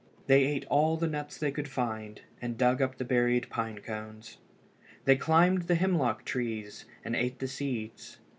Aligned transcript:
They 0.25 0.45
ate 0.45 0.65
all 0.65 0.97
the 0.97 1.05
nuts 1.05 1.37
they 1.37 1.51
could 1.51 1.67
find, 1.67 2.21
and 2.41 2.57
dug 2.57 2.81
up 2.81 2.97
the 2.97 3.05
buried 3.05 3.51
pine 3.51 3.81
cones. 3.81 4.39
They 5.05 5.15
climbed 5.15 5.67
the 5.67 5.75
hemlock 5.75 6.25
trees 6.25 6.85
and 7.05 7.15
ate 7.15 7.37
the 7.37 7.47
seeds. 7.47 8.17